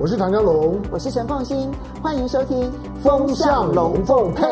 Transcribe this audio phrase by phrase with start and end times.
[0.00, 2.70] 我是唐江龙，我是陈凤新，欢迎收听
[3.02, 4.44] 《风向龙凤配》。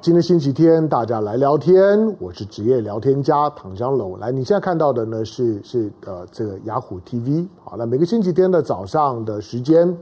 [0.00, 2.16] 今天星期天，大家来聊天。
[2.18, 4.18] 我是职业聊天家唐江龙。
[4.18, 7.46] 来，你现在看到的呢是是呃这个雅虎 TV。
[7.62, 9.94] 好了，每个星期天的早上的时间，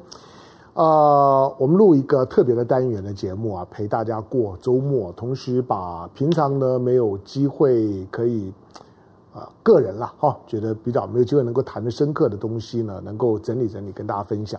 [0.74, 8.52] 呃，我们录一个特别的单元的节目啊，陪大家过周末，同时把平常呢没有机会可以。
[9.36, 14.58] 啊，个人啦，哈，觉得比较没有机会能够谈得深刻的东西呢，能够整理整理跟大家分享。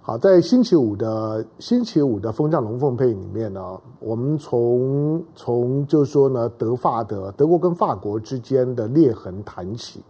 [0.00, 10.00] 好，在星期五的星期五的风向龙凤配里面呢，我们从从就是说呢，德法的德国跟法国之间的裂痕谈起。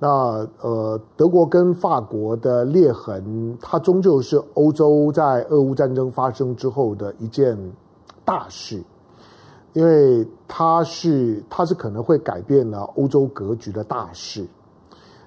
[0.00, 7.56] 那呃，德国跟法国的裂痕，它终究是欧洲在俄乌战争发生之后的一件
[8.24, 8.82] 大事。
[9.76, 14.46] 因为它是它是可能会改变了欧洲格局的大事。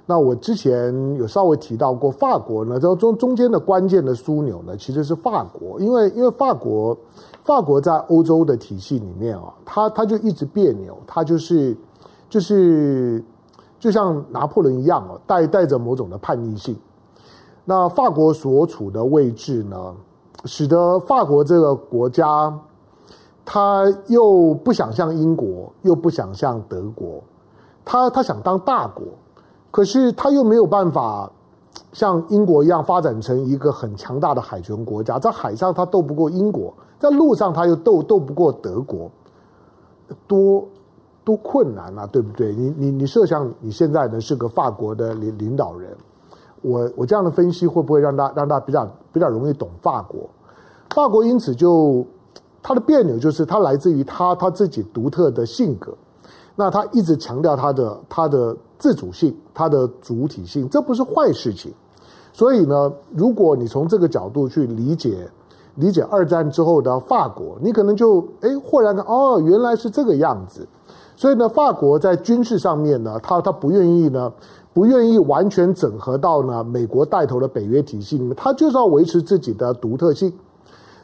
[0.08, 6.98] 那我之前有稍微提到过，法国呢，这中中间的关键的枢纽呢，其实是法国，因为因为法国
[7.44, 11.78] 法国在欧洲的体系里面啊，它它就一直别扭，它就是
[12.28, 13.24] 就是
[13.80, 16.76] 就像拿破仑一样啊，带带着某种的叛逆性。
[17.66, 19.94] 那法国所处的位置呢，
[20.46, 22.60] 使得法国这个国家。
[23.52, 27.20] 他又不想像英国，又不想像德国，
[27.84, 29.04] 他他想当大国，
[29.72, 31.28] 可是他又没有办法
[31.92, 39.10] 像英国一样发展成一个很强大的海权国家，在海上他斗不过英国，在陆上他又斗斗不过德国，
[40.28, 40.64] 多
[41.24, 42.54] 多困难啊，对不对？
[42.54, 45.98] 你你你设想你现在呢是个法国的领领导人，
[46.62, 50.30] 我我这样的分析会不会让大让大家比较比较容易懂法国？
[50.92, 52.06] 法国因此就。
[52.62, 55.94] 他的别扭就是他来自于他他自己独特的性格，
[56.56, 61.74] 那他一直强调他的他的自主性，他的主体性，这不是坏事情。
[62.34, 65.28] 所以呢，如果你从这个角度去理解
[65.76, 70.68] 理解二战之后的法国，你可能就哎豁然看哦，原来是这个样子。
[71.16, 74.32] 所以呢，法国在军事上面呢，他他不愿意呢，
[74.74, 80.32] 不愿意完全整合到呢美国带头的北约体系里面，他就是要维持自己的独特性。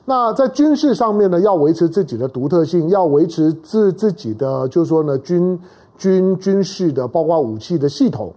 [0.08, 5.60] 那在军事上面呢，要维持自己的独特性，要维持自自己的，就是说呢，军
[5.98, 8.32] 军军事的，包括武器的系统，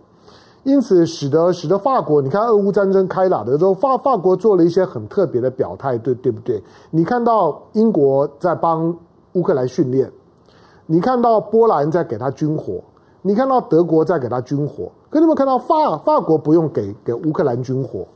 [0.64, 6.62] 因此使得使得法国，你看俄乌战争开打的时候，法法国做了一些很特别的表态，对对不对？
[6.90, 8.96] 你看到英国在帮
[9.34, 10.10] 乌克兰训练，
[10.86, 12.80] 你看到波兰在给他军火，
[13.20, 18.06] 你看到德国在给他军火，可你们看到法法国不用给给乌克兰军火，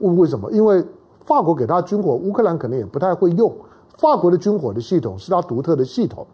[0.00, 0.50] 为为什么？
[0.50, 0.84] 因为
[1.24, 3.52] 法国给他军火，乌克兰可能也不太会用。
[3.96, 6.26] 法国的军火的系统是他独特的系统。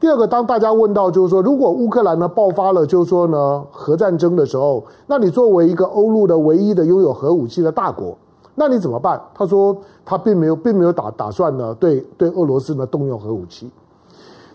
[0.00, 8.16] 第二个，当大家问到就是说，如果乌克兰呢爆发了就是说呢核战争的时候，那你作为一个欧陆的唯一的拥有核武器的大国，
[8.54, 9.20] 那你怎么办？
[9.34, 13.70] 他说他并没有并没有打打算呢对对俄罗斯呢动用核武器。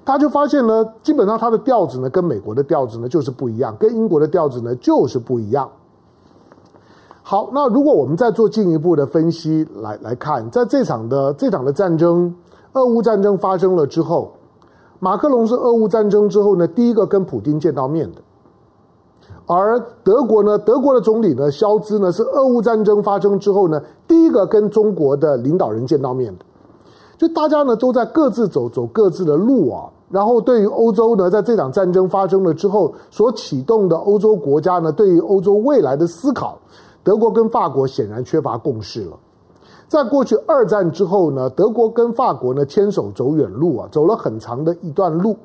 [0.05, 5.69] 他就发现呢，基本上他的调子呢跟美国的调子呢就是不一样，跟英国的调子呢就是不一样。
[7.25, 12.35] 好，那如果我们再做进一步的分析来来看，在这场的这场的战争，
[12.73, 14.33] 俄乌战争发生了之后，
[14.99, 18.17] 马克龙是俄乌战争之后呢第一个跟普京见到面的，
[19.47, 26.43] 而德国呢，德国的总理呢，肖兹呢是俄乌战争发生之后呢第一个跟中国的领导人见到面的，
[27.17, 36.59] 就大家呢都在各自走走各自的路啊，然后对于欧洲呢，在这场战争发生了之后所启动的欧洲国家呢，对于欧洲未来的思考。
[37.03, 39.17] 德国跟法国显然缺乏共识了。
[39.89, 45.35] 在过去二战之后呢，德国跟法国呢牵手走远路啊，走了很长的一段路。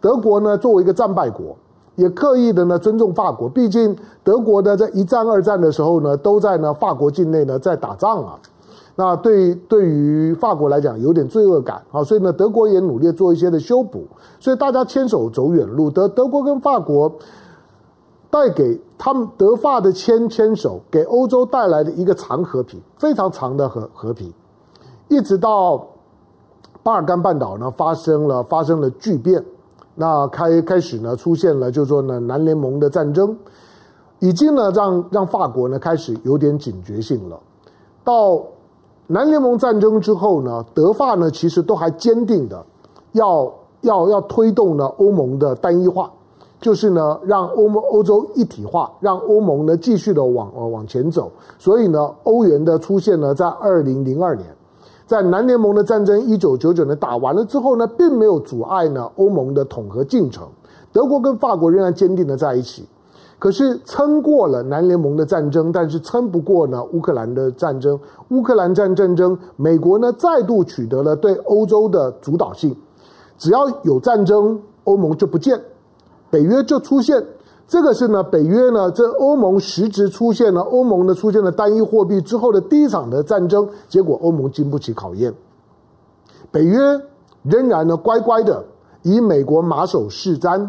[0.00, 1.56] 德国呢作为一个战败国，
[1.96, 8.38] 也刻意的呢尊重法国，毕竟德国呢在一战、二战的时候呢都在呢法国境内呢在打仗啊。
[8.94, 14.04] 那对对于法国来讲有点罪恶感啊，所以呢德国也努力做一些的修补。
[14.40, 17.12] 所以大家牵手走远路，德德国跟法国。
[18.30, 24.32] 带给他们德法的牵牵手，给欧洲带来的一个长和平，非常长的和和平，
[25.08, 25.86] 一直到
[26.82, 29.42] 巴尔干半岛呢发生了发生了巨变，
[29.94, 33.34] 那开开始呢出现了就说呢南联盟的战争，
[34.18, 37.40] 已经呢让让法国呢开始有点警觉性了。
[38.04, 38.42] 到
[39.06, 42.62] 南联盟战争之后呢，德法呢其实都还坚定的
[43.12, 43.50] 要
[43.80, 46.10] 要要推动呢欧盟的单一化。
[46.60, 51.30] 就是呢，让欧盟欧洲一体化，让欧盟呢继续的往往前走。
[51.58, 54.46] 所以呢，欧元的出现呢，在二零零二年，
[55.06, 60.48] 在南联盟的战争一九九九年打完了之后呢，并没有阻碍呢欧盟的统合进程。
[60.92, 62.86] 德国跟法国仍然坚定的在一起。
[63.38, 67.96] 可是撑过了南联盟的战争，但是撑不过呢乌克兰的战争。
[68.30, 72.74] 乌克兰战战争，美国呢再度取得了对欧洲的主导性。
[73.36, 75.56] 只要有战争，欧盟就不见，
[76.30, 77.24] 北约就出现。
[77.66, 85.30] 这个是呢，北约呢，这欧盟实质出现了，欧盟呢出现了单一货币之后的第一场的战争，结果欧盟经不起考验，
[86.50, 86.78] 北约
[87.42, 88.64] 仍然呢乖乖的
[89.02, 90.66] 以美国马首是瞻。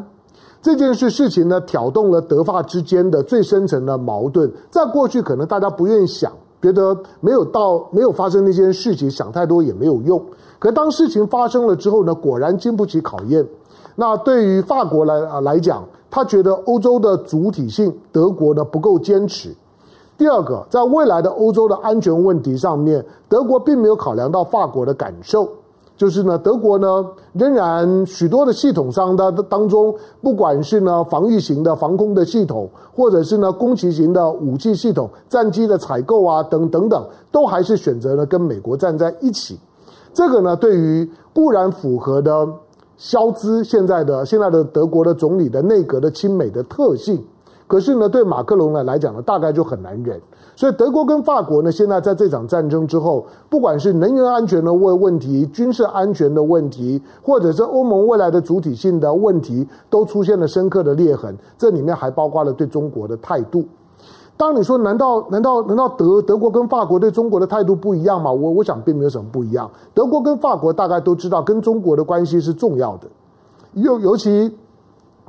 [0.61, 6.29] 这件事事情呢挑动了德法之间的最深层的矛盾，在过去可能大家不愿意想，
[6.61, 10.21] 觉得没有到没有发生那件事情，想太多也没有用。
[10.59, 13.47] 可当事情发生了之后呢，果然经不起考验。
[14.00, 19.54] 那对于法国来啊来讲，他觉得欧洲的主体性，德国呢不够坚持。
[20.18, 25.50] 第二个，在未来的欧洲的安全问题上面，德国并没有考量到法国的感受，
[25.98, 39.60] 就是呢，德国呢仍然许多的系统上的当中，不管是呢防御型的防空的系统，或者是呢攻击型的武器系统、战机的采购啊等等等，都还是选择了跟美国站在一起。
[40.13, 42.48] 这个呢，对于固然符合的。
[43.00, 47.24] 肖兹现在的现在的德国的总理的内阁的亲美的特性，
[47.66, 50.19] 可是呢，对马克龙呢来讲呢，大概就很难忍。
[50.54, 61.34] 所以德国跟法国呢，现在在这场战争之后，不管是能源安全的问问题、军事安全的问题，或者是欧盟未来的主体性的问题，都出现了深刻的裂痕。
[61.57, 63.63] 这里面还包括了对中国的态度。
[64.39, 68.31] 当你说，难道难道难道德德国跟法国对中国的态度不一样吗？
[68.31, 69.69] 我我想并没有什么不一样。
[69.94, 73.07] 德国跟法国大概都知道，跟中国的关系是重要的，
[73.74, 74.50] 尤尤其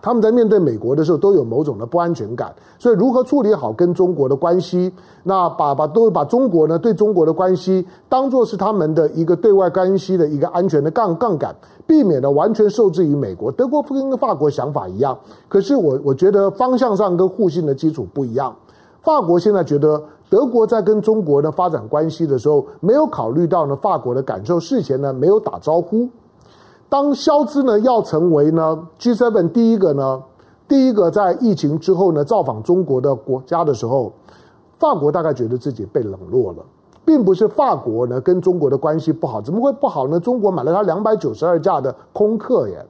[0.00, 2.54] 他们在面对美国的时候，都有某种的不安全感。
[2.78, 4.92] 所以，如何处理好跟中国的关系，
[5.24, 11.52] 那把把都把中国呢对中国的关系当做是他们的一个对外关系的一个安全的杠杠杆，
[11.84, 13.50] 避免了完全受制于美国。
[13.50, 15.18] 德国跟法国想法一样，
[15.48, 18.54] 可是我我觉得方向上跟互信的基础不一样。
[19.02, 26.08] 法国现在觉得德国在跟中国的发展关系的时候，没有考虑到呢法国的感受，事前呢没有打招呼。
[26.88, 30.22] 当肖兹呢要成为呢 G7 第一个呢
[30.68, 34.12] 第一个在疫情之后呢造访中国的国家的时候，
[34.78, 36.58] 法国大概觉得自己被冷落了，
[37.04, 40.20] 并不是法国呢跟中国的关系不好，怎么会不好呢？
[40.20, 42.84] 中国买了他两百九十二架的空客耶，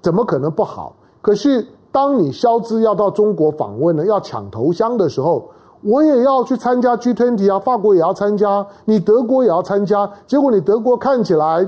[0.00, 0.94] 怎么可能不好？
[1.20, 1.66] 可是。
[1.96, 5.48] 当你肖兹要到中国访问呢，要抢头香的时候，
[5.80, 10.10] 我也要去参加 G20 啊，法国也要参加，你德国也要参加。
[10.26, 11.66] 结果你德国看起来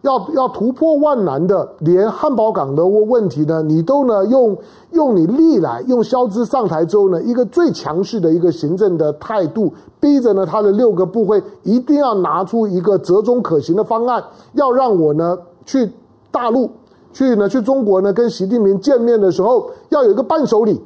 [0.00, 4.56] 要要突破万难的，连汉堡港的问题呢，你都呢用
[4.92, 14.24] 用你历来用肖兹上台之后呢，一个最强势的一个行政的态度，逼着呢他的六个部会一定要拿出一个折中可行的方案，
[14.54, 15.36] 要让我呢
[15.66, 15.92] 去
[16.30, 16.70] 大陆。
[17.18, 17.48] 去呢？
[17.48, 18.12] 去中国呢？
[18.12, 20.80] 跟习近平见面的时候，要有一个伴手礼，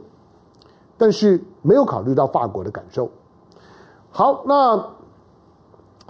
[0.96, 3.06] 但是没有考虑到法国的感受。
[4.10, 4.82] 好，那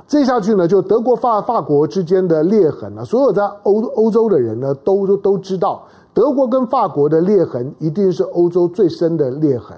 [0.07, 5.83] 接下去呢，就德国法法国之间的裂痕呢，所有在欧欧洲的人呢，都都知道，
[6.15, 9.77] 德国跟法国的裂痕一定是欧洲最深的裂痕，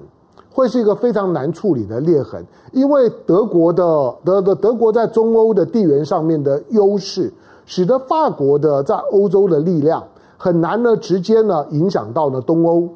[0.52, 7.32] 会是一个非常难处理的裂痕，因为德国的德的德国在中欧的地缘上面的优势，
[7.64, 10.04] 使得法国的在欧洲的力量。
[10.36, 12.88] 很难呢，直接呢影响到呢东欧，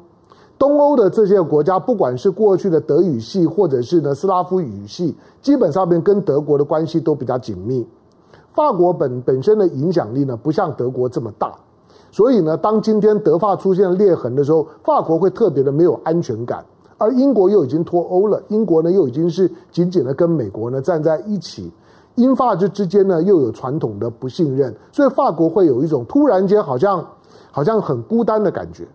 [0.57, 7.87] 东欧的这些国家，不管是过去的德语系，或者是呢斯拉夫语系，基本上面跟德国的关系都比较紧密。
[8.53, 11.53] 法国本本身的影响力呢，不像德国这么大，
[12.11, 16.65] 所以呢，当今天德法出现裂痕的时候，法国会特别的没有安全感，
[16.97, 21.71] 而英国又已经脱欧了，英国呢又已经是紧紧的跟美国呢站在一起。
[22.15, 27.07] 英法之之间呢又有传统的不信任，所以法国会有一种突然间好像。
[27.51, 28.87] 好像很孤单的感觉。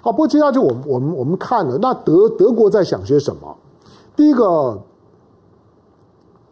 [0.00, 3.56] 好，不过接下去我们我们我们看了，那德德国在想些什么？
[4.16, 4.82] 第一个，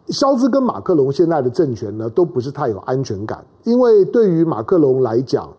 [0.07, 5.49] 肖兹跟马克龙现在的政权呢，都不是太有安全感，因为对于马克龙来讲，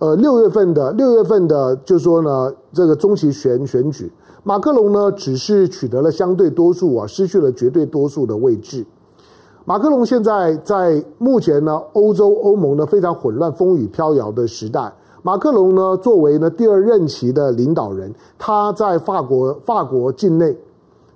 [0.00, 8.84] 呃，六月份的六月份的，就是说呢，这个中期选选举，马克龙呢只是取得了相对多数啊，失去了绝对多数的位置。
[9.64, 14.92] 马克龙现在在目前呢，欧洲欧盟呢非常混乱、风雨飘摇的时代。
[15.22, 20.56] 马克龙呢，作为呢第二任期的领导人，他在法国法国境内，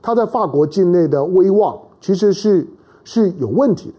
[0.02, 2.66] 他在法国境内的威望其实是
[3.04, 3.94] 是有问题的，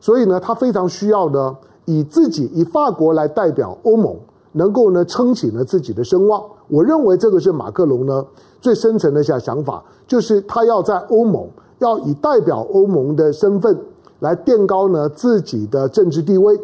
[0.00, 4.16] 所以呢，他非常需要呢以自己以法国来代表欧盟，
[4.52, 6.42] 能够呢撑起呢自己的声望。
[6.68, 8.24] 我认为这个是马克龙呢
[8.60, 11.46] 最深层的想想法，就是他要在欧盟
[11.78, 13.76] 要以代表欧盟的身份
[14.20, 16.58] 来垫高呢自己的政治地位。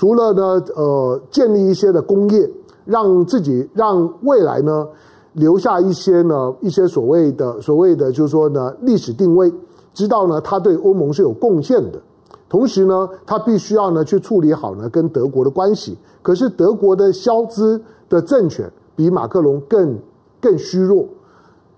[0.00, 0.42] 除了呢，
[0.74, 2.50] 呃，建立一些的工业，
[2.86, 4.88] 让自己让未来呢，
[5.34, 9.52] 留下一些呢一些所谓的所谓的就是说呢历史定位，
[9.92, 12.00] 知道呢他对欧盟是有贡献的。
[12.48, 15.98] 同时呢，他必须要呢去处理好呢跟德国的关系。
[16.22, 17.78] 可是德国的肖兹
[18.08, 19.98] 的政权比马克龙更
[20.40, 21.04] 更虚弱，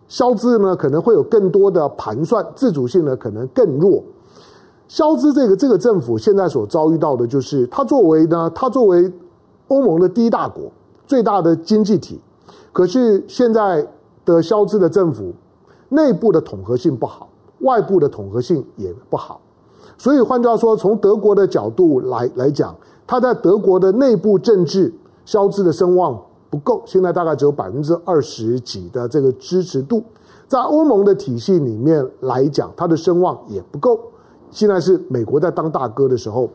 [0.06, 4.00] 肖兹呢可能会有更多的盘算，自主性呢可能更弱。
[4.92, 9.11] 肖兹这个这个政府现在所遭遇到的就是，他作为呢，他作为
[9.68, 10.70] 欧盟的第一大国、
[11.06, 12.20] 最大的经济体，
[12.75, 13.88] 可是现在
[14.26, 15.32] 的肖兹的政府
[15.88, 17.26] 内部的统合性不好，
[17.61, 19.40] 外部的统合性也不好。
[19.96, 24.92] 所以换句话说，从德国的角度来来讲，他在德国的内部政治，
[25.25, 30.02] 肖兹的声望不够，现在大概只有百分之二十几的这个支持度。
[30.46, 33.99] 在欧盟的体系里面来讲，他的声望也不够。
[34.52, 36.49] 现在是美国在当大哥的时候，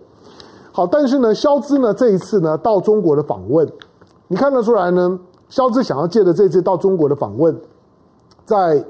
[0.72, 3.70] 好，但是呢，肖兹呢这一次呢到中国的访问，
[4.30, 7.54] 你看得出来呢，肖兹想要借着这次到中国的访问，
[8.46, 8.82] 在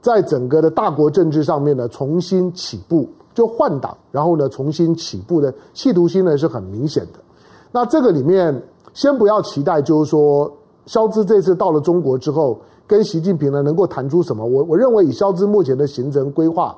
[0.00, 3.08] 在整个的大国政治上面呢重新起步。
[3.34, 7.20] 就换挡，然后呢，重新起步的企图心呢是很明显的。
[7.70, 8.60] 那这个里面，
[8.92, 10.50] 先不要期待，就是说，
[10.86, 14.44] 肖兹这次到了中国之后，跟习近平呢能够谈出什么？
[14.44, 16.76] 我我认为以肖兹目前的行程规划，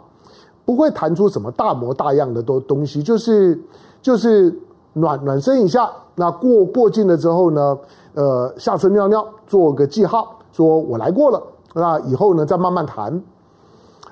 [0.65, 3.61] 不会弹出什么大模大样的东东西，就是
[4.01, 4.57] 就是
[4.93, 7.79] 暖暖身一下，那过过境了之后呢，
[8.15, 11.43] 呃，下车尿尿，做个记号，说我来过了，
[11.75, 13.23] 那以后呢再慢慢谈。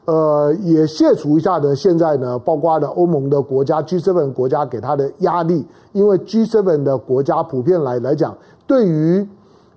[0.05, 1.77] 呃，也卸除一下呢。
[1.77, 8.35] 现在呢，包括了欧盟的国家、G7 国家给他的压力，因为 G7 的国家普遍来来讲，
[8.67, 9.29] 对于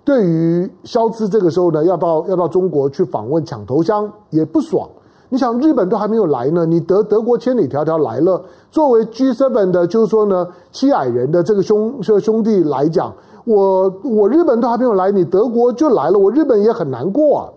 [0.05, 4.89] 对于肖兹这个时候呢，要到要到中国去访问抢头香也不爽。
[5.33, 13.13] 你想，日本都还没有来呢，你德德国千里迢迢来了，作为 G7 的，就是说呢，七矮人的这个兄这个兄弟来讲，
[13.45, 17.49] 我我日本都还没有来，你德国就来了，我日本也很难过啊。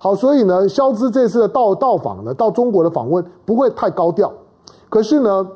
[0.00, 4.32] 好，所以呢，肖兹这次的到到访呢，到中国的访问不会太高调，
[4.88, 5.46] 可是呢，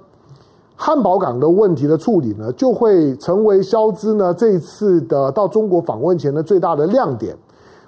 [0.76, 7.36] 汉堡港的问题的处理呢，就会成为肖兹呢这一次的到中国访问前的最大的亮点。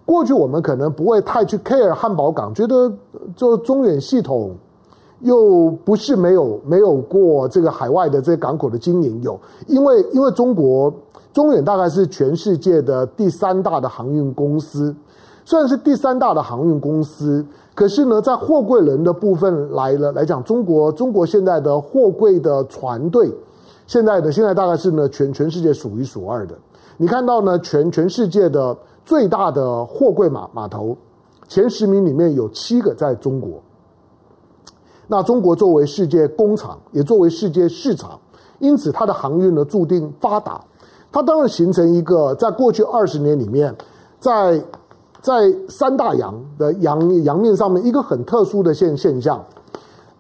[0.09, 2.91] 过去我们可能不会太去 care 汉堡港，觉得
[3.37, 4.57] 做中远系统
[5.21, 10.91] 又不是没有没有过这个海外的这个港口的经营有，因为因为中国
[11.31, 14.97] 中远大概是全世界的第三大的航运公司。
[15.45, 23.31] 虽然是第三大的航运公司，可是呢，在货柜轮的部分来了来讲，中国中国现在的货柜的船队，
[23.87, 26.55] 现在的现在大概是呢全全世界数一数二的。
[27.01, 30.97] 你看到呢，全全世界的最大的货柜码码头
[31.47, 33.63] 前十名里面有七个在中国。
[35.07, 38.19] 那中国作为世界工厂，也作为世界市场，
[38.59, 40.61] 因此它的航运呢注定发达。
[41.13, 43.75] 它当然形成一个在过去二十年里面，
[44.19, 44.63] 在
[45.23, 49.43] 在三大洋的洋洋面上面，一个很特殊的现现象，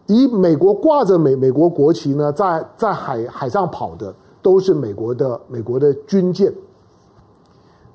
[0.06, 6.50] 以美国挂着美美国国旗呢，在在海海上跑的都是美国的美国的军舰，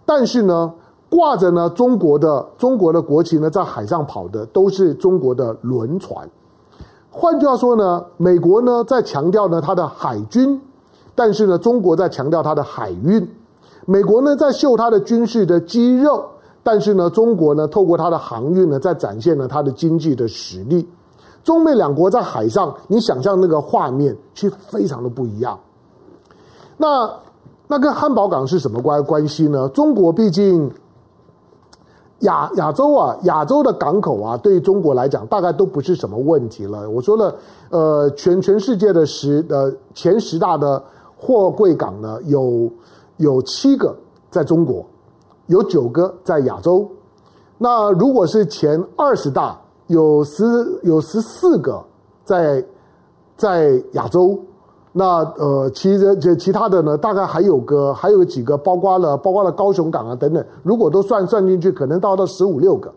[0.06, 0.74] 但是呢，
[1.10, 6.30] 挂着呢中国的中国的国旗呢，在海上跑的都是中国的轮船。
[7.10, 10.60] 换句话说呢，美国呢在强调呢它的海军，
[11.16, 13.28] 但是呢中国在强调它的海运，
[13.86, 16.26] 美国呢在秀它的军事的肌肉。
[16.66, 20.88] 但是呢，中国呢，透过它的航运呢，在展现了它的经济的实力。
[21.44, 25.60] 中美两国在海上，你想象那个画面，其实非常的不一样。
[26.78, 27.14] 那
[27.74, 29.68] 那跟汉堡港是什么关关系呢？
[29.70, 30.72] 中国毕竟
[32.20, 36.88] 亚亚洲啊，亚洲的港口啊，对于中国来讲，大概都不是什么问题了。
[36.88, 37.36] 我说了，
[37.72, 40.84] 呃，全全世界的十呃前十大的
[41.18, 42.70] 货柜港呢，有
[43.18, 43.98] 有七个
[44.30, 44.86] 在中国。
[45.48, 46.88] 有九个在亚洲，
[47.58, 50.44] 那如果是前二十大，有十
[50.84, 51.84] 有十四个
[52.24, 52.64] 在
[53.36, 54.40] 在亚洲，
[54.94, 62.94] 那呃，其实这其他的呢，大概还有个还有几个，包括了包括了高雄港啊等等，如果都算算进去，可能到到十五六个。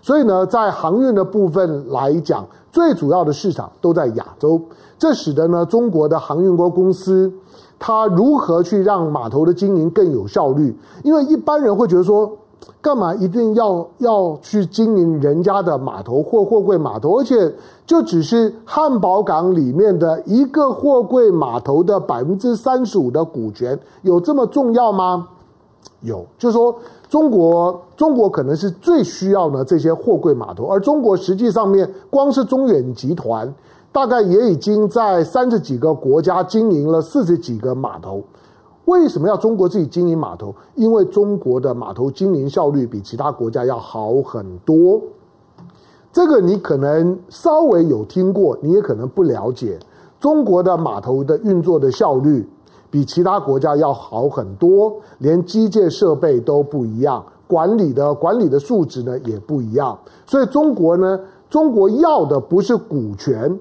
[0.00, 4.60] 所以呢，在航运的部分来讲，最主要的市场都在亚洲，
[4.98, 7.32] 这使得呢，中国的航运国公司。
[7.76, 10.74] 它如何去让码头的经营更有效率？
[11.02, 12.30] 因为一般人会觉得说，
[12.80, 17.18] 干嘛一定要要去经营人家的码头或货柜码头？
[17.18, 17.52] 而且
[17.86, 25.28] 就只是汉堡港里面的一个货柜码头的百分之三十五的股权，有这么重要吗？
[26.00, 26.74] 有，就是说
[27.08, 33.54] 中国中国可能是最需要呢这些货柜码头，而中国实际上面光是中远集团。
[33.92, 38.20] 大概也已经在三十几个国家经营了四十几个码头，
[38.86, 40.54] 为什么要中国自己经营码头？
[40.74, 45.00] 因为中国的码头经营效率比其他国家要好很多。
[46.12, 49.78] 这个你可能稍微有听过，你也可能不了解。
[50.20, 52.46] 中国的码头的运作的效率
[52.90, 59.98] 比其他国家要好很多，连机械设备都不一样，管理的管理的素质呢也不一样。
[60.26, 61.18] 所以中国呢，
[61.50, 63.58] 中国要的不是股权。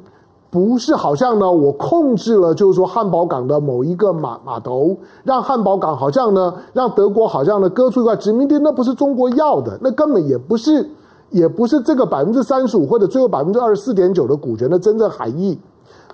[0.53, 10.87] 不是，好像呢，我控制了，就是说汉堡港的某一个码码头，让汉堡港好像呢，让德国好像呢割出一块殖民地，那不是中国要的，那根本也不是，
[11.31, 15.57] 也不是这个百分之三十五或者最后百分之二十四点九的股权的真正含义。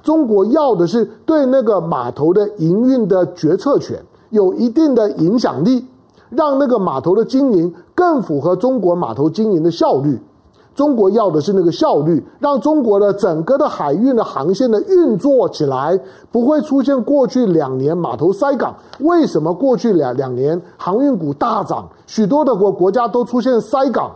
[0.01, 5.85] 中国要的是对那个码头的营运的决策权有一定的影响力，
[6.29, 10.17] 让那个码头的经营更符合中国码头经营的效率。
[10.79, 15.99] 中国要的是那个效率，让中国的整个的海运的航线的运作起来，
[16.31, 18.73] 不会出现过去两年码头塞港。
[19.01, 24.09] 为什么过去两两年航运股大涨，许多的国国家都出现塞港？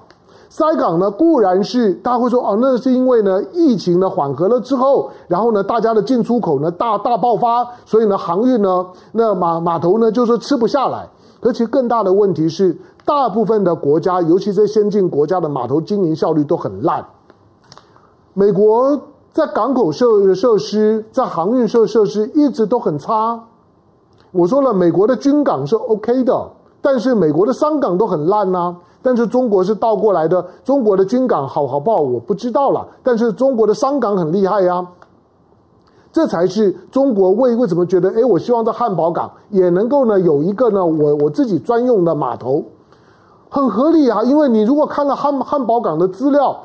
[0.48, 11.05] 塞港呢，固然是大家会说哦，那是因为呢疫情呢缓和了之后，然后呢大家的进出口呢大大爆发，所以呢航运呢那码码头呢就是吃不下来。
[11.41, 12.77] 而且更大的问题是。
[13.05, 17.05] 大部分的国家，尤其是先进国家的码头经营效率都很烂。
[18.33, 19.00] 美国
[19.31, 23.43] 在港口设设施、在航运设设施一直都很差。
[24.31, 26.50] 我说了，美国的军港是 OK 的，
[26.81, 34.88] 但是美国的商港都很烂呐、但是中国是倒过来的，中国的军港好好不好我不知道了，但是中国的商港很厉害呀、
[36.12, 42.63] 这才是中国为为什么觉得，哎，我希望在汉堡港也能够呢有一个呢我我自己专用的码头。
[43.53, 46.57] 很合理啊，因为你如果看了汉汉堡港的资料，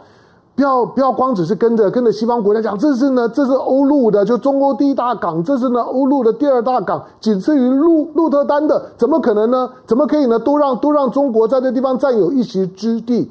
[0.57, 9.69] 不要不要光只是跟着跟着西方国家讲，这是呢这是欧陆的，就中欧第一大港，这是呢欧陆的第二大港，仅次于鹿鹿特丹的，怎么可能呢？
[9.87, 10.39] 怎么可以呢？
[10.39, 13.31] 都让都让中国在这地方占有一席之地？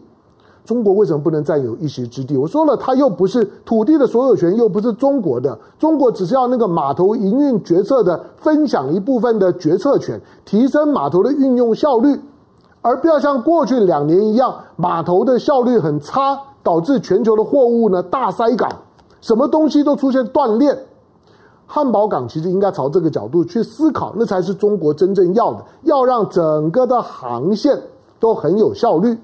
[0.64, 2.38] 中国为什么不能占有一席之地？
[2.38, 12.20] 我说了，它又不是土地的所有权，又不是中国的，中国只是要那个码头营运决策的分享一部分的决策权，提升码头的运用效率。
[12.88, 18.72] 而不要像过去两年一样，码头的效率很差，导致全球的货物呢大塞港，
[19.20, 20.74] 什么东西都出现断裂。
[21.66, 27.78] 汉堡港其实应该朝这个角度去思考，那才是中国真正要的，要让整个的航线
[28.22, 29.20] 都很有效率。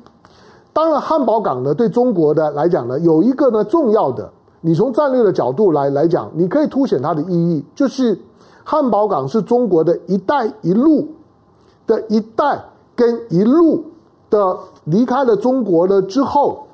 [0.74, 8.20] 当然，汉堡港呢对中国的来讲呢有一个呢重要的，你从战略的角度来来讲，你可以凸显它的意义，就是
[8.66, 11.08] 汉堡港是中国的一带一路
[11.88, 12.62] 的一带。
[12.96, 13.84] 跟一路
[14.30, 16.68] 的离开了中国了之后，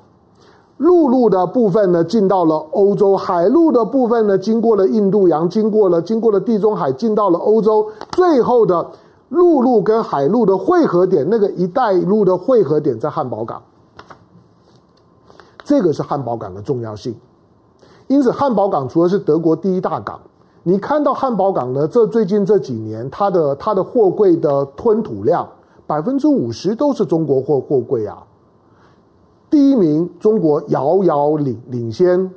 [0.77, 8.85] 陆路的部分呢进到了欧洲，海路的部分呢经过了印度洋，经过了经过了地中海进到了欧洲，最后的
[9.29, 13.61] 陆路跟海路的汇合点，那个一带一路的汇合点在汉堡港，
[15.63, 17.15] 这个是汉堡港的重要性。
[18.07, 20.19] 因此，汉堡港除了是德国第一大港，
[20.63, 25.47] 你看到汉堡港呢，这最近这几年它的它的货柜的吞吐量。
[25.89, 28.21] 百分之五十都是中国货货柜啊，
[29.49, 32.29] 第一名中国遥遥领领先，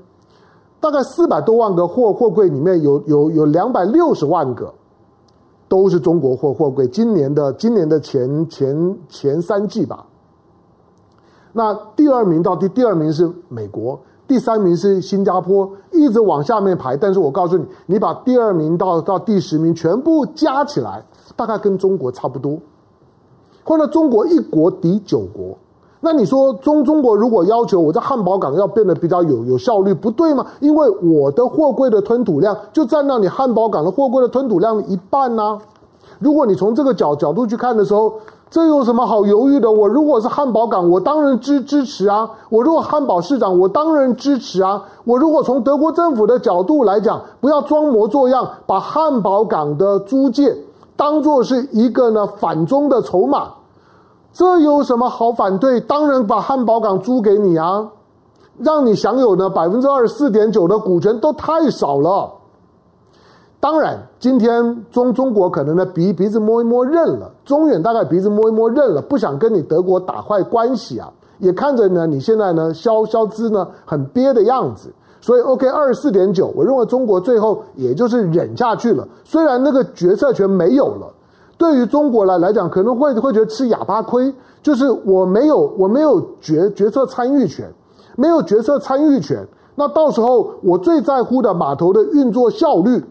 [0.80, 4.72] 大概四百多万个货货柜里面有有有两百六十万个
[5.68, 6.88] 都是中国货货柜。
[6.88, 10.06] 今年的今年的前前前三季吧，
[11.52, 16.96] 那第二名到第第二名是美国，第三名是新加坡，一直往下面排。
[16.96, 21.04] 但是我告诉你，你把第二名到到第十名全部加起来，
[21.36, 22.58] 大概跟中国差不多。
[23.64, 25.56] 或者中国一国抵九国，
[26.00, 30.44] 那你说中中国如果要求我在汉堡港要变得比较有有效率，不对吗？
[30.60, 35.58] 因为我的货柜的吞吐量就占到你汉堡港的货柜的吞吐量一半呢、
[36.18, 38.12] 如果你从这个角角度去看的时候，
[38.50, 39.70] 这有什么好犹豫的？
[39.70, 42.28] 我如果是汉堡港，我当然支支持啊。
[42.50, 44.84] 我如果汉堡市长，我当然支持啊。
[45.04, 50.54] 我如果从德国政府的角度来讲，不要装模作样，把汉堡港的租借。
[50.96, 53.52] 当做是一个呢反中的筹码，
[54.32, 55.80] 这有什么好反对？
[55.80, 57.88] 当然把汉堡港租给你啊，
[58.58, 62.30] 让你享有呢百分之二十四点九的股权都太少了。
[63.58, 74.92] 当然，今天中中国可能呢鼻鼻子摸一摸认了，中远大概鼻子摸一摸认了，不想跟你德国打坏关系啊，也看着呢你现在呢消消资呢很憋的样子。
[75.22, 79.06] 所以，OK，二十四点九，我认为中国最后也就是忍下去了。
[79.22, 81.06] 虽然那个决策权没有了，
[81.56, 87.72] 对于中国来来讲，可能会会觉得吃哑巴亏，就是我没有我没有决决策参与权，
[88.16, 89.46] 没有决策参与权。
[89.76, 93.04] 那到时候我最在乎的码头的运作效率，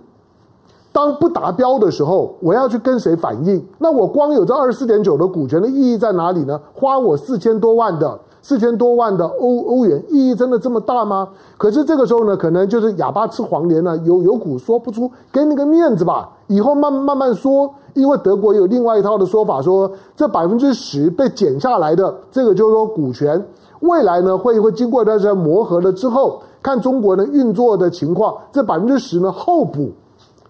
[0.91, 3.65] 当不达标的时候，我要去跟谁反映？
[3.80, 6.60] 那我光有这二十四点九的股权的意义在哪里呢？
[6.74, 11.30] 花我四千多万的四千多万的欧欧元，意义真的这么大吗？
[11.58, 17.73] 可是这个时候呢，可能就是哑巴吃黄连呢，有有苦说不出，给你个面子吧，以后慢慢慢说。
[17.93, 23.45] 因为德国有另外一套的说法说，说这百分之十被减下来的这个就是说股权，
[23.82, 29.91] 未来呢会会经过大家磨合了之后，看中国的运作的情况，这百分之十呢后补。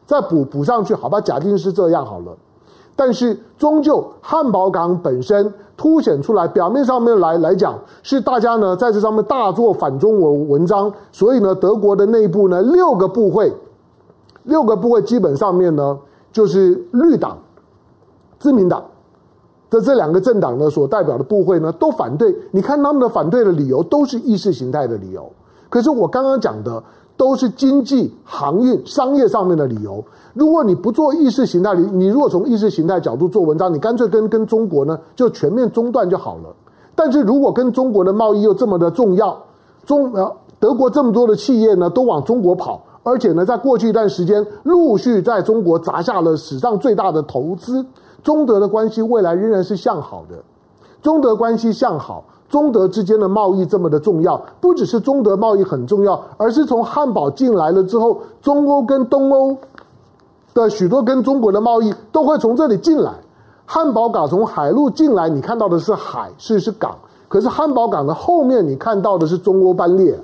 [0.05, 2.37] 再补补上去，好吧，假定是这样好了。
[3.03, 10.93] 但是终究汉堡港本身凸显出来，表面上面来来讲，是大家呢在这上面大做反中文文章。
[11.11, 13.51] 所以呢，德国的内部呢六个部会，
[14.43, 15.97] 六个部会基本上面呢
[16.31, 17.35] 就是绿党、
[18.37, 18.85] 自民党
[19.71, 22.31] 的这两个政党呢所代表的部会呢都反对。
[22.51, 25.27] 你看他们的反对的理由都是意识形态的理由。
[25.71, 26.83] 可是我刚刚讲的。
[27.21, 30.03] 都是经济、航运、商业上面的理由。
[30.33, 36.49] 如果你不做意识形态，你你如果从意识形态角度做文章，你干脆跟跟中国呢就全面中断就好了。
[36.95, 39.37] 但是如果跟中国的贸易又这么的重要，
[39.85, 47.85] 中呃德国这么多的企业呢都往中国跑，而且呢在过去一段时间陆续在中国砸下了史上最大的投资，
[48.23, 50.35] 中德的关系未来仍然是向好的。
[51.03, 52.23] 中德关系向好。
[52.51, 59.55] 中德之间的贸易这么的重要，不只是中德贸易很重要，而是从汉堡进来了之后，中欧跟东欧
[60.53, 63.13] 的许多跟中国的贸易都会从这里进来。
[63.65, 66.93] 汉堡港从海路进来，你看到的是海，是是港，
[67.29, 70.19] 可是汉堡港的后面你看到的是中欧班列，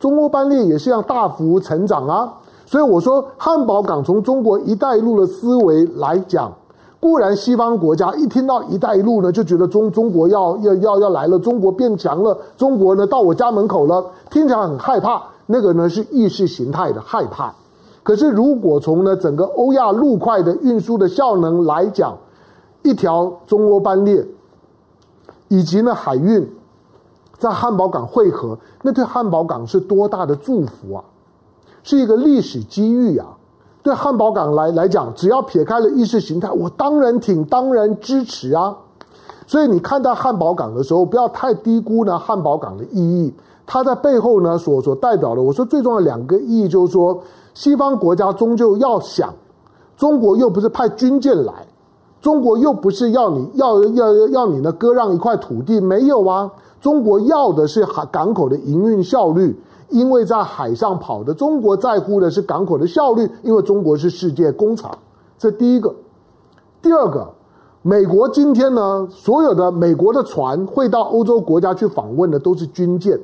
[0.00, 2.34] 中欧班列也是要大幅成长啊。
[2.66, 6.52] 所以我说，汉堡港从中国“一带一路”的思维来讲。
[7.00, 15.22] 固然，西方国家一听到“一带一路”呢，就觉得中中国要要要要来了，中国变强了，中国呢到我家门口了，听起来很害怕。
[15.46, 17.52] 那个呢是意识形态的害怕。
[18.02, 22.16] 可是，如果从呢整个欧亚陆块的运输的效能来讲，
[22.82, 24.26] 一条中欧班列，
[25.48, 26.46] 以及呢海运
[27.38, 31.04] 在汉堡港汇合，那对汉堡港是多大的祝福啊！
[31.82, 33.38] 是一个历史机遇啊！
[33.82, 38.76] 对汉堡港来来讲，只要撇开了意识形态，我当然挺，当然支持啊。
[39.46, 43.32] 所以你看到汉堡港的时候，不要太低估呢汉堡港的意义。
[43.66, 47.18] 它在背后呢所所代表的，我说最重要的两个意义就是说，
[47.54, 49.32] 西方国家终究要想，
[49.96, 51.52] 中国又不是派军舰来，
[52.20, 59.58] 中国又不是要你要要要你呢割让一块土地，没有啊，中国要的是海港口的营运效率。
[59.90, 64.96] 因为在海上跑的中国在乎的是港口的效率，因为中国是世界工厂，
[65.36, 65.94] 这第一个。
[66.80, 67.28] 第二个，
[67.82, 73.20] 美国今天呢，所有的美国的船会到欧洲国家去访问的都是军舰，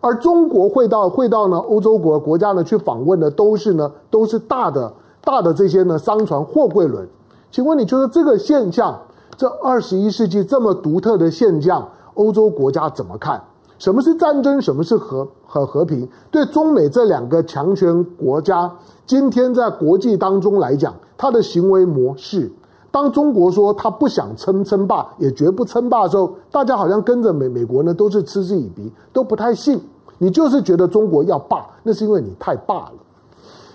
[0.00, 7.08] 而中国会到会到呢欧洲国国家呢去访问的都是呢都是大的大的这些呢商船货柜轮。
[7.50, 9.00] 请问你觉得这个现象，
[9.36, 13.42] 这二十一世纪这么独特的现象，欧洲国家怎么看？
[13.78, 14.60] 什么是战争？
[14.60, 16.08] 什么是和和和平？
[16.30, 18.70] 对中美这两个强权国家，
[19.06, 22.50] 今天在国际当中来讲，它的行为模式，
[22.90, 29.78] 当中国说他不想称称霸，也绝不称霸的时候，大家好像跟着美美国呢，都是嗤之以鼻，都不太信。
[30.18, 32.92] 你就是觉得中国要霸，那是因为你太霸了。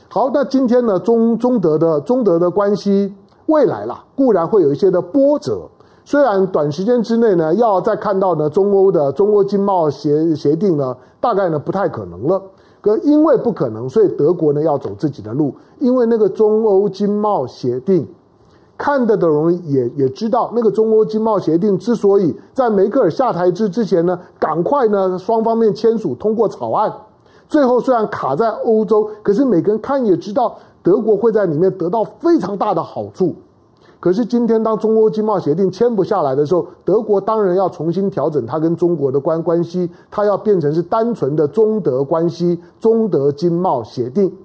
[0.09, 3.13] 好，那今天呢，中中德的中德的关系，
[3.45, 5.69] 未来啦，固然会有一些的波折。
[6.03, 12.41] 虽然短时间之内呢，要再看到呢中欧的中欧经贸协协定呢，大概呢不太可能了。
[12.81, 15.53] 可因为不可能，所以德国呢要走自己的路。
[15.79, 18.07] 因为那个中欧经贸协定，
[18.75, 26.91] 看得的人也也知道，那个中欧经贸协定之所以在梅克尔下台之之前呢，赶快呢双方面签署通过草案，
[27.47, 33.35] 最后虽然卡在欧洲，可是每个人看也知道，德国会在里面得到非常大的好处。
[34.01, 44.35] 可是今天，当中欧经贸协定签不下来的时候，德国当然要重新调整它跟中国的关关系，它要变成是单纯的中德关系，中德经贸协定。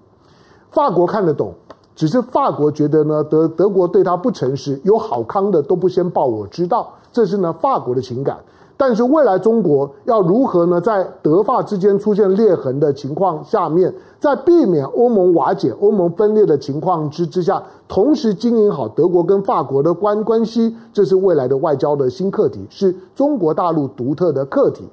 [0.68, 1.54] 法国看得懂，
[1.94, 8.36] 只是法国觉得呢，德德国对他不诚实，有好康的都不先报我知道，这是呢法国的情感。
[8.78, 10.78] 但是未来中国要如何呢？
[10.78, 24.84] 在德法之间出现裂痕的情况下面，在避免欧盟瓦解、欧盟分裂的情况之之下，同时经营好德国跟法国的关关系，这是未来的外交的新课题，是中国大陆独特的课题。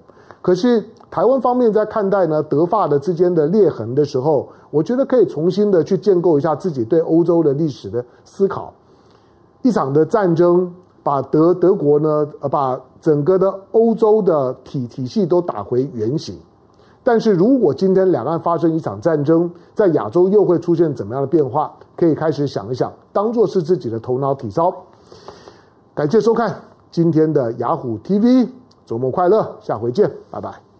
[0.41, 8.74] 可是台湾方面在看待呢德法的之间的裂痕的时候，我觉得可以重新的去建构一下自己对欧洲的历史的思考。
[9.62, 12.80] 一场的战争把德德国呢，呃把。
[13.04, 16.39] 整个的欧洲的体体系都打回原形，
[17.04, 21.70] 但是如果今天两岸发生一场战争，在亚洲又会出现怎么样的变化？
[21.98, 24.74] 可以开始想一想，当做是自己的头脑体操。
[25.94, 26.56] 感谢收看
[26.92, 28.48] 今天的雅虎 TV，
[28.86, 30.73] 周末快乐，下回见，拜拜。